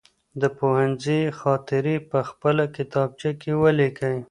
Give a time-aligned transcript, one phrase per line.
[0.41, 4.17] د پوهنځي خاطرې په خپله کتابچه کي ولیکئ.